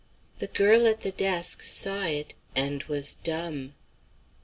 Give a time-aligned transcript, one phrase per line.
[0.39, 3.75] The girl at the desk saw it and was dumb.